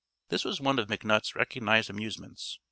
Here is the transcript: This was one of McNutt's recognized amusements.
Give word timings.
This 0.29 0.43
was 0.43 0.59
one 0.59 0.79
of 0.79 0.87
McNutt's 0.87 1.35
recognized 1.35 1.87
amusements. 1.87 2.57